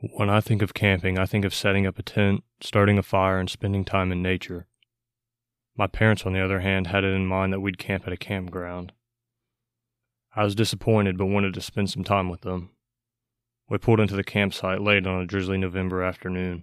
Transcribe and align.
When 0.00 0.30
I 0.30 0.40
think 0.40 0.62
of 0.62 0.74
camping, 0.74 1.18
I 1.18 1.26
think 1.26 1.44
of 1.44 1.52
setting 1.52 1.84
up 1.84 1.98
a 1.98 2.04
tent, 2.04 2.44
starting 2.60 2.98
a 2.98 3.02
fire, 3.02 3.40
and 3.40 3.50
spending 3.50 3.84
time 3.84 4.12
in 4.12 4.22
nature. 4.22 4.68
My 5.76 5.88
parents, 5.88 6.24
on 6.24 6.32
the 6.32 6.40
other 6.40 6.60
hand, 6.60 6.86
had 6.86 7.02
it 7.02 7.12
in 7.12 7.26
mind 7.26 7.52
that 7.52 7.60
we'd 7.60 7.78
camp 7.78 8.06
at 8.06 8.12
a 8.12 8.16
campground. 8.16 8.92
I 10.36 10.44
was 10.44 10.54
disappointed 10.54 11.18
but 11.18 11.26
wanted 11.26 11.52
to 11.54 11.60
spend 11.60 11.90
some 11.90 12.04
time 12.04 12.28
with 12.28 12.42
them. 12.42 12.70
We 13.68 13.78
pulled 13.78 13.98
into 13.98 14.14
the 14.14 14.22
campsite 14.22 14.80
late 14.80 15.04
on 15.04 15.20
a 15.20 15.26
drizzly 15.26 15.58
November 15.58 16.04
afternoon. 16.04 16.62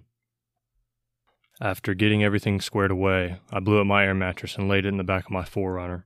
After 1.60 1.92
getting 1.92 2.24
everything 2.24 2.60
squared 2.62 2.90
away, 2.90 3.40
I 3.50 3.60
blew 3.60 3.80
up 3.80 3.86
my 3.86 4.04
air 4.06 4.14
mattress 4.14 4.56
and 4.56 4.66
laid 4.66 4.86
it 4.86 4.88
in 4.88 4.96
the 4.96 5.04
back 5.04 5.26
of 5.26 5.30
my 5.30 5.42
4Runner. 5.42 6.04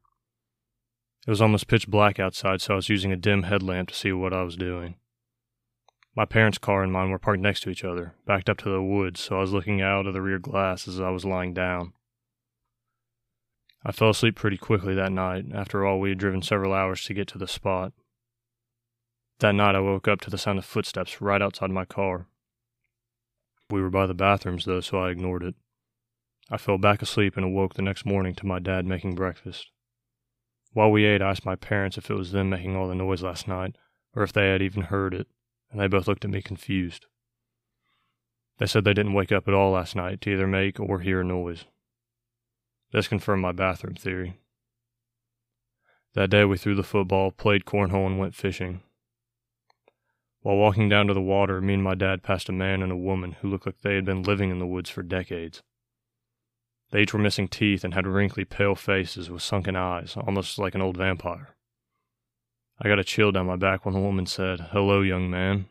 It 1.27 1.31
was 1.31 1.41
almost 1.41 1.69
pitch 1.69 1.87
black 1.87 2.19
outside, 2.19 2.61
so 2.61 2.73
I 2.73 2.77
was 2.77 2.89
using 2.89 3.13
a 3.13 3.17
dim 3.17 3.45
headlamp 3.45 3.91
to 3.91 3.95
see 3.95 4.11
what 4.11 4.33
I 4.33 4.43
was 4.43 4.57
doing. 4.57 4.97
My 6.17 6.25
parents' 6.25 6.59
car 6.59 6.83
and 6.83 6.93
mine 6.93 7.11
were 7.11 7.19
parked 7.19 7.41
next 7.41 7.61
to 7.61 7.71
each 7.71 7.85
other, 7.85 8.15
backed 8.27 8.51
up 8.51 8.59
to 8.59 8.71
the 8.71 8.83
woods, 8.83 9.21
so 9.21 9.37
I 9.37 9.41
was 9.41 9.53
looking 9.53 9.81
out 9.81 10.07
of 10.07 10.15
the 10.15 10.23
rear 10.23 10.39
glass 10.39 10.89
as 10.89 11.01
I 11.01 11.11
was 11.11 11.25
lying 11.25 11.55
down. 11.55 11.93
I 13.85 13.93
fell 13.93 14.11
asleep 14.11 14.35
pretty 14.35 14.59
quickly 14.59 14.95
that 14.95 15.13
night. 15.13 15.47
After 15.55 15.87
all, 15.87 16.01
we 16.01 16.11
had 16.11 16.19
driven 16.19 16.43
several 16.43 16.75
hours 16.75 17.05
to 17.05 17.15
get 17.15 17.29
to 17.29 17.39
the 17.39 17.49
spot. 17.49 17.93
That 19.39 19.55
night, 19.55 19.75
I 19.75 19.81
woke 19.81 20.07
up 20.09 20.21
to 20.23 20.31
the 20.31 20.37
sound 20.37 20.59
of 20.59 20.67
footsteps 20.67 21.23
right 21.23 21.41
outside 21.41 21.71
my 21.71 21.87
car. 21.87 22.27
We 23.71 23.81
were 23.81 23.89
by 23.89 24.07
the 24.07 24.15
bathrooms, 24.15 24.65
though, 24.67 24.81
so 24.81 24.99
I 24.99 25.11
ignored 25.11 25.45
it. 25.45 25.55
I 26.51 26.57
fell 26.57 26.77
back 26.77 27.01
asleep 27.01 27.37
and 27.37 27.47
awoke 27.47 27.75
the 27.75 27.83
next 27.83 28.05
morning 28.05 28.35
to 28.35 28.47
my 28.47 28.59
dad 28.59 28.85
making 28.85 29.15
breakfast. 29.15 29.71
While 30.73 30.91
we 30.91 31.05
ate, 31.05 31.23
I 31.23 31.31
asked 31.31 31.47
my 31.47 31.57
parents 31.57 31.97
if 31.97 32.11
it 32.11 32.15
was 32.15 32.33
them 32.33 32.51
making 32.51 32.77
all 32.77 32.89
the 32.89 32.95
noise 32.95 33.23
last 33.23 33.47
night, 33.47 33.77
or 34.15 34.25
if 34.25 34.33
they 34.33 34.49
had 34.49 34.61
even 34.61 34.83
heard 34.83 35.15
it, 35.15 35.29
and 35.71 35.81
they 35.81 35.87
both 35.87 36.09
looked 36.09 36.25
at 36.25 36.31
me 36.31 36.43
confused. 36.43 37.07
They 38.59 38.67
said 38.67 38.85
they 38.85 38.95
didn't 38.95 39.15
wake 39.15 39.33
up 39.33 39.49
at 39.49 39.55
all 39.55 39.73
last 39.73 39.97
night 39.97 40.21
to 40.23 40.31
either 40.31 40.47
make 40.47 40.79
or 40.79 41.01
hear 41.01 41.21
a 41.21 41.25
noise. 41.25 41.65
This 42.93 43.09
confirmed 43.09 43.43
my 43.43 43.53
bathroom 43.53 43.95
theory. 43.95 44.39
That 46.15 46.31
day 46.31 46.45
we 46.45 46.59
threw 46.59 46.75
the 46.75 46.83
football, 46.83 47.31
played 47.31 47.65
cornhole, 47.65 48.07
and 48.07 48.19
went 48.19 48.35
fishing. 48.35 48.83
While 50.43 50.57
walking 50.57 50.89
down 50.89 51.07
to 51.07 51.15
the 51.15 51.21
water, 51.21 51.61
me 51.61 51.75
and 51.75 51.83
my 51.83 51.95
dad 51.95 52.23
passed 52.23 52.49
a 52.49 52.53
man 52.53 52.83
and 52.83 52.91
a 52.91 52.97
woman 52.97 53.37
who 53.41 53.49
looked 53.49 53.67
like 53.67 53.81
they 53.83 53.95
had 53.95 54.05
been 54.05 54.23
living 54.23 54.51
in 54.51 54.59
the 54.59 54.67
woods 54.67 54.91
for 54.91 55.03
decades. 55.03 55.63
They 56.91 57.03
each 57.03 57.13
were 57.13 57.21
missing 57.21 57.47
teeth 57.47 57.85
and 57.85 57.95
had 57.95 58.07
wrinkly, 58.07 58.45
pale 58.45 58.75
faces 58.75 59.31
with 59.31 59.43
sunken 59.43 59.77
eyes, 59.77 60.17
almost 60.17 60.59
like 60.59 60.75
an 60.75 60.83
old 60.83 60.97
vampire. 60.97 61.55
I 62.83 62.89
got 62.89 62.99
a 62.99 63.05
chill 63.05 63.31
down 63.31 63.47
my 63.47 63.57
back 63.57 63.85
when 63.85 63.93
the 63.93 64.01
woman 64.01 64.25
said, 64.25 64.69
Hello, 64.73 65.03
young 65.03 65.29
man. 65.29 65.67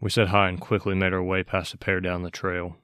We 0.00 0.10
said 0.10 0.28
hi 0.28 0.48
and 0.48 0.60
quickly 0.60 0.96
made 0.96 1.12
our 1.12 1.22
way 1.22 1.44
past 1.44 1.70
the 1.70 1.78
pair 1.78 2.00
down 2.00 2.22
the 2.22 2.30
trail. 2.30 2.76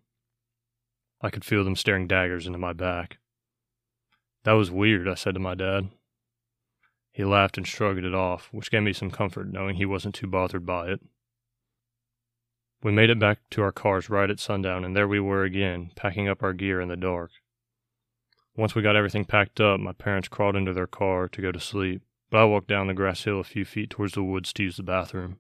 I 1.21 1.31
could 1.31 1.45
feel 1.45 1.65
them 1.65 1.75
staring 1.75 2.07
daggers 2.07 2.47
into 2.47 2.59
my 2.59 2.73
back. 2.73 3.19
That 4.45 4.53
was 4.53 4.71
weird, 4.71 5.09
I 5.09 5.15
said 5.15 5.35
to 5.35 5.41
my 5.41 5.55
dad. 5.57 5.91
He 7.11 7.25
laughed 7.25 7.59
and 7.59 7.67
shrugged 7.67 8.05
it 8.05 8.15
off, 8.15 8.49
which 8.53 8.71
gave 8.71 8.83
me 8.83 8.93
some 8.93 9.11
comfort 9.11 9.53
knowing 9.53 9.77
he 9.77 9.85
wasn't 9.85 10.15
too 10.15 10.29
bothered 10.29 10.65
by 10.65 10.89
it. 10.89 11.01
We 12.83 12.93
made 12.93 13.11
it 13.11 13.19
back 13.19 13.39
to 13.51 13.63
our 13.63 13.73
cars 13.73 14.11
right 14.11 14.31
at 14.31 14.41
sundown, 14.41 14.85
and 14.85 14.97
there 14.97 15.09
we 15.09 15.21
were 15.21 15.43
again, 15.43 15.91
packing 15.97 16.29
up 16.29 16.43
our 16.43 16.53
gear 16.53 16.81
in 16.81 16.89
the 16.89 16.97
dark. 16.97 17.31
Once 18.57 18.75
we 18.75 18.83
got 18.83 18.97
everything 18.97 19.25
packed 19.25 19.61
up, 19.61 19.81
my 19.81 19.93
parents 19.93 20.29
crawled 20.29 20.57
into 20.57 20.73
their 20.73 20.87
car 20.87 21.29
to 21.29 21.43
go 21.43 21.53
to 21.53 21.61
sleep, 21.61 22.03
but 22.33 22.41
I 22.41 22.45
walked 22.45 22.69
down 22.69 22.87
the 22.87 22.95
grass 22.95 23.25
hill 23.25 23.41
a 23.41 23.45
few 23.45 23.67
feet 23.67 23.91
towards 23.91 24.15
the 24.15 24.23
woods 24.23 24.55
to 24.55 24.63
use 24.63 24.79
the 24.79 24.83
bathroom. 24.83 25.37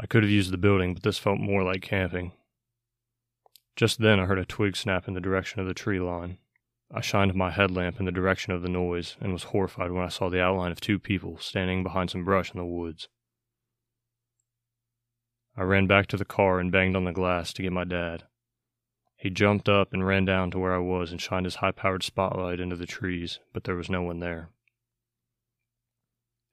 I 0.00 0.06
could 0.06 0.22
have 0.22 0.32
used 0.32 0.50
the 0.50 0.56
building, 0.56 0.94
but 0.94 1.02
this 1.02 1.18
felt 1.18 1.38
more 1.38 1.62
like 1.62 1.82
camping. 1.82 2.32
Just 3.76 3.98
then 3.98 4.18
I 4.18 4.24
heard 4.24 4.38
a 4.38 4.46
twig 4.46 4.76
snap 4.76 5.06
in 5.06 5.12
the 5.12 5.20
direction 5.20 5.60
of 5.60 5.66
the 5.66 5.74
tree 5.74 6.00
line. 6.00 6.38
I 6.90 7.02
shined 7.02 7.34
my 7.34 7.50
headlamp 7.50 8.00
in 8.00 8.06
the 8.06 8.12
direction 8.12 8.54
of 8.54 8.62
the 8.62 8.70
noise 8.70 9.18
and 9.20 9.30
was 9.30 9.42
horrified 9.42 9.90
when 9.90 10.02
I 10.02 10.08
saw 10.08 10.30
the 10.30 10.40
outline 10.40 10.72
of 10.72 10.80
two 10.80 10.98
people 10.98 11.36
standing 11.38 11.82
behind 11.82 12.08
some 12.08 12.24
brush 12.24 12.54
in 12.54 12.58
the 12.58 12.64
woods. 12.64 13.08
I 15.54 15.64
ran 15.64 15.86
back 15.86 16.06
to 16.06 16.16
the 16.16 16.24
car 16.24 16.60
and 16.60 16.72
banged 16.72 16.96
on 16.96 17.04
the 17.04 17.12
glass 17.12 17.52
to 17.52 17.62
get 17.62 17.74
my 17.74 17.84
dad. 17.84 18.22
He 19.18 19.28
jumped 19.28 19.68
up 19.68 19.92
and 19.92 20.06
ran 20.06 20.24
down 20.24 20.50
to 20.52 20.58
where 20.58 20.74
I 20.74 20.78
was 20.78 21.10
and 21.10 21.20
shined 21.20 21.44
his 21.44 21.56
high 21.56 21.72
powered 21.72 22.04
spotlight 22.04 22.58
into 22.58 22.76
the 22.76 22.86
trees, 22.86 23.38
but 23.52 23.64
there 23.64 23.76
was 23.76 23.90
no 23.90 24.00
one 24.00 24.20
there. 24.20 24.48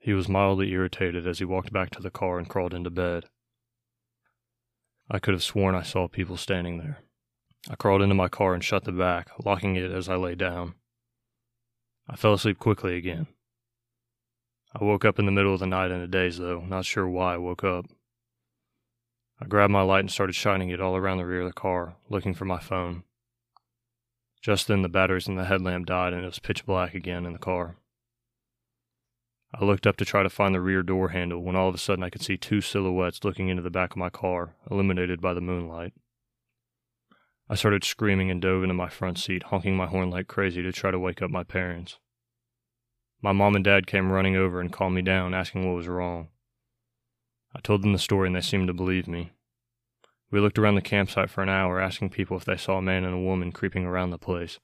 He 0.05 0.13
was 0.13 0.29
mildly 0.29 0.69
irritated 0.69 1.25
as 1.25 1.39
he 1.39 1.45
walked 1.45 1.73
back 1.73 1.89
to 1.89 1.99
the 1.99 2.11
car 2.11 2.37
and 2.37 2.47
crawled 2.47 2.75
into 2.75 2.91
bed. 2.91 3.25
I 5.09 5.17
could 5.17 5.33
have 5.33 5.41
sworn 5.41 5.73
I 5.73 5.81
saw 5.81 6.07
people 6.07 6.37
standing 6.37 6.77
there. 6.77 6.99
I 7.71 7.75
crawled 7.75 8.03
into 8.03 8.13
my 8.13 8.27
car 8.27 8.53
and 8.53 8.63
shut 8.63 8.83
the 8.83 8.91
back, 8.91 9.31
locking 9.43 9.75
it 9.75 9.89
as 9.89 10.07
I 10.07 10.15
lay 10.15 10.35
down. 10.35 10.75
I 12.07 12.15
fell 12.17 12.33
asleep 12.33 12.59
quickly 12.59 12.97
again. 12.97 13.25
I 14.79 14.83
woke 14.83 15.05
up 15.05 15.17
in 15.17 15.25
the 15.25 15.31
middle 15.31 15.55
of 15.55 15.59
the 15.59 15.65
night 15.65 15.89
in 15.89 16.01
a 16.01 16.07
daze, 16.07 16.37
though, 16.37 16.59
not 16.59 16.85
sure 16.85 17.07
why 17.07 17.33
I 17.33 17.37
woke 17.37 17.63
up. 17.63 17.87
I 19.41 19.47
grabbed 19.47 19.73
my 19.73 19.81
light 19.81 20.01
and 20.01 20.11
started 20.11 20.33
shining 20.33 20.69
it 20.69 20.79
all 20.79 20.95
around 20.95 21.17
the 21.17 21.25
rear 21.25 21.41
of 21.41 21.47
the 21.47 21.53
car, 21.53 21.95
looking 22.09 22.35
for 22.35 22.45
my 22.45 22.59
phone. 22.59 23.05
Just 24.39 24.67
then, 24.67 24.83
the 24.83 24.87
batteries 24.87 25.27
in 25.27 25.33
the 25.33 25.45
headlamp 25.45 25.87
died 25.87 26.13
and 26.13 26.21
it 26.21 26.27
was 26.27 26.37
pitch 26.37 26.63
black 26.63 26.93
again 26.93 27.25
in 27.25 27.33
the 27.33 27.39
car. 27.39 27.77
I 29.57 29.63
looked 29.63 29.87
up 29.87 29.95
to 29.97 30.05
try 30.05 30.21
to 30.21 30.29
find 30.29 30.53
the 30.53 30.59
rear 30.59 30.83
door 30.83 31.09
handle 31.09 31.41
when 31.41 31.55
all 31.55 31.69
of 31.69 31.75
a 31.75 31.77
sudden 31.77 32.03
I 32.03 32.09
could 32.09 32.21
see 32.21 32.35
two 32.35 32.59
silhouettes 32.59 33.23
looking 33.23 33.47
into 33.47 33.61
the 33.61 33.69
back 33.69 33.91
of 33.91 33.97
my 33.97 34.09
car, 34.09 34.53
illuminated 34.69 35.21
by 35.21 35.33
the 35.33 35.39
moonlight. 35.39 35.93
I 37.49 37.55
started 37.55 37.85
screaming 37.85 38.29
and 38.29 38.41
dove 38.41 38.63
into 38.63 38.73
my 38.73 38.89
front 38.89 39.17
seat, 39.17 39.43
honking 39.43 39.77
my 39.77 39.85
horn 39.85 40.09
like 40.09 40.27
crazy 40.27 40.61
to 40.61 40.73
try 40.73 40.91
to 40.91 40.99
wake 40.99 41.21
up 41.21 41.31
my 41.31 41.43
parents. 41.43 41.99
My 43.21 43.31
mom 43.31 43.55
and 43.55 43.63
dad 43.63 43.87
came 43.87 44.11
running 44.11 44.35
over 44.35 44.59
and 44.59 44.73
calmed 44.73 44.95
me 44.95 45.01
down, 45.01 45.33
asking 45.33 45.65
what 45.65 45.77
was 45.77 45.87
wrong. 45.87 46.27
I 47.55 47.61
told 47.61 47.81
them 47.81 47.93
the 47.93 47.99
story 47.99 48.27
and 48.27 48.35
they 48.35 48.41
seemed 48.41 48.67
to 48.67 48.73
believe 48.73 49.07
me. 49.07 49.31
We 50.31 50.41
looked 50.41 50.59
around 50.59 50.75
the 50.75 50.81
campsite 50.81 51.29
for 51.29 51.43
an 51.43 51.49
hour, 51.49 51.79
asking 51.79 52.09
people 52.09 52.35
if 52.35 52.43
they 52.43 52.57
saw 52.57 52.79
a 52.79 52.81
man 52.81 53.05
and 53.05 53.13
a 53.13 53.19
woman 53.19 53.53
creeping 53.53 53.85
around 53.85 54.09
the 54.09 54.17
place, 54.17 54.59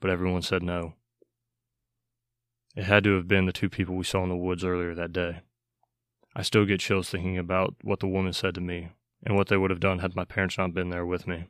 but 0.00 0.10
everyone 0.10 0.42
said 0.42 0.62
no. 0.62 0.96
It 2.76 2.84
had 2.84 3.04
to 3.04 3.16
have 3.16 3.28
been 3.28 3.46
the 3.46 3.52
two 3.52 3.70
people 3.70 3.94
we 3.94 4.04
saw 4.04 4.22
in 4.24 4.28
the 4.28 4.36
woods 4.36 4.64
earlier 4.64 4.94
that 4.94 5.12
day. 5.12 5.42
I 6.34 6.42
still 6.42 6.64
get 6.64 6.80
chills 6.80 7.08
thinking 7.08 7.38
about 7.38 7.76
what 7.82 8.00
the 8.00 8.08
woman 8.08 8.32
said 8.32 8.54
to 8.56 8.60
me 8.60 8.88
and 9.24 9.36
what 9.36 9.48
they 9.48 9.56
would 9.56 9.70
have 9.70 9.80
done 9.80 10.00
had 10.00 10.16
my 10.16 10.24
parents 10.24 10.58
not 10.58 10.74
been 10.74 10.90
there 10.90 11.06
with 11.06 11.26
me. 11.26 11.44